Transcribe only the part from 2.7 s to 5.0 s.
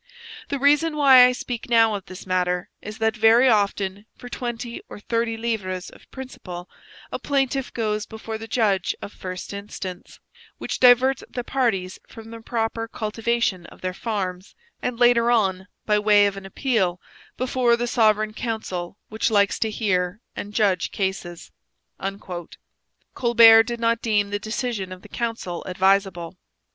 is that very often, for twenty or